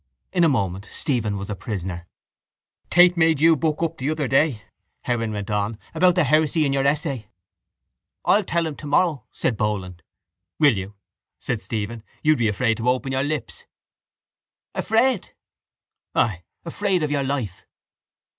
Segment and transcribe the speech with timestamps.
[0.33, 2.07] In a moment Stephen was a prisoner.
[2.89, 4.63] —Tate made you buck up the other day,
[5.03, 7.27] Heron went on, about the heresy in your essay.
[8.25, 10.01] —I'll tell him tomorrow, said Boland.
[10.57, 10.95] —Will you?
[11.39, 12.01] said Stephen.
[12.23, 13.67] You'd be afraid to open your lips.
[14.73, 15.35] —Afraid?
[16.15, 16.41] —Ay.
[16.65, 17.67] Afraid of your life.